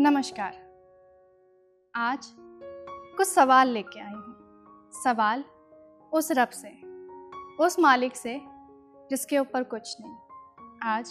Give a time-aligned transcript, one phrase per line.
[0.00, 0.52] नमस्कार।
[1.94, 2.34] आज
[3.16, 5.44] कुछ सवाल लेके आई हूँ। सवाल
[6.12, 6.68] उस रब से,
[7.64, 8.40] उस मालिक से
[9.10, 10.14] जिसके ऊपर कुछ नहीं।
[10.82, 11.10] आज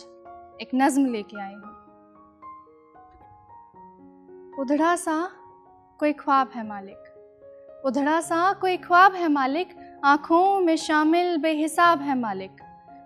[0.62, 1.74] एक नज्म लेके आई हूँ।
[4.60, 5.32] उधड़ा सा
[6.00, 12.20] कोई ख्वाब है मालिक। उधड़ा सा कोई ख्वाब है मालिक, आँखों में शामिल बेहिसाब है
[12.20, 12.52] मालिक।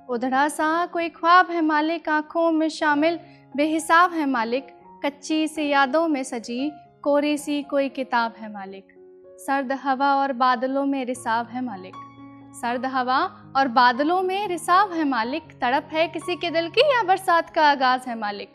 [0.09, 3.19] उधड़ा सा कोई ख्वाब है मालिक, आँखों में शामिल
[3.55, 6.71] बेहिसाब है मालिक। कच्ची सी यादों में सजी,
[7.03, 8.87] कोरी सी कोई किताब है मालिक।
[9.39, 11.93] सर्द हवा और बादलों में रिसाव है मालिक।
[12.61, 17.03] सर्द हवा और बादलों में रिसाव है मालिक। तड़प है किसी के दिल की या
[17.03, 18.53] बरसात का आगाज़ है मालिक?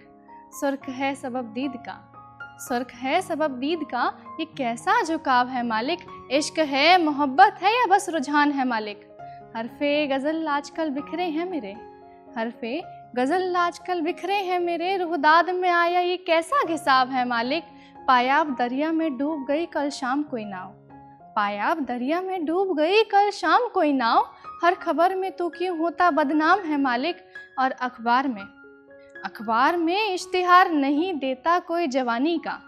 [0.53, 2.13] सुर्ख है सबब दीद का।
[2.69, 5.99] सुर्ख है सबब दीद का, ये कैसा झुकाव है मालिक?
[6.31, 9.17] इश्क है, मोहब्बत है या बस रुझान है मालिक?
[9.57, 11.96] हरफे गज़ल आजकल बिखरे हैं मेरे।
[12.37, 12.81] हरफे
[13.17, 17.63] गज़ल आजकल बिखरे हैं मेरे, रुहदाद में आया ये कैसा घिसाब है मालिक?
[18.09, 20.73] पायाब दरिया में डूब गई कल शाम कोई नाव।
[21.37, 24.29] पायाब दरिया में डूब गई कल शाम कोई नाव?
[24.65, 27.17] हर खबर में तो क्यों होता बदनाम है मालिक?
[27.59, 28.43] और अखबार में
[29.25, 32.59] अखबार में इश्तिहार नहीं देता कोई जवानी का।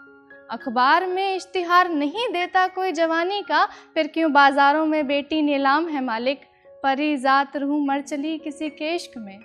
[0.50, 6.05] अखबार में इश्तिहार नहीं देता कोई जवानी का, फिर क्यों बाज़ारों में बेटी नीलाम है
[6.05, 6.41] मालिक?
[6.82, 9.38] परी ज़ात रूह मर चली किसी केश्क में।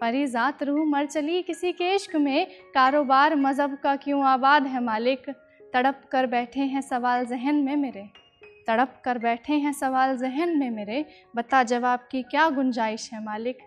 [0.00, 4.82] परी ज़ात रूह मर चली किसी के इश्क में। कारोबार मज़हब का क्यों आबाद है
[4.82, 5.30] मालिक?
[5.74, 8.08] तड़प कर बैठे हैं सवाल जहन में मेरे।
[8.66, 11.04] तड़प कर बैठे हैं सवाल जहन में मेरे।
[11.36, 13.58] बता जवाब की क्या गुंजाइश है मालिक?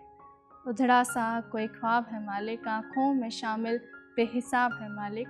[0.68, 2.68] उधड़ा सा कोई ख्वाब है मालिक?
[2.68, 3.80] आँखों में शामिल
[4.16, 5.28] बेहिसाब है मालिक।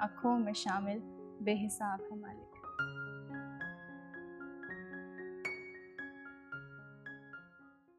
[0.00, 0.98] आँखों में शामिल
[1.42, 2.57] बेहिसाब है मालिक।